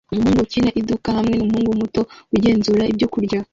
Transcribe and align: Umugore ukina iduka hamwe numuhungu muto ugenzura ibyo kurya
Umugore 0.13 0.39
ukina 0.45 0.69
iduka 0.79 1.09
hamwe 1.17 1.33
numuhungu 1.37 1.73
muto 1.81 2.01
ugenzura 2.35 2.83
ibyo 2.91 3.07
kurya 3.13 3.39